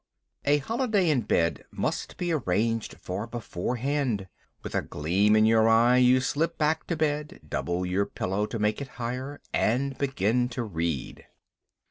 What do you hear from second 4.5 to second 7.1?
With a gleam in your eye you slip back to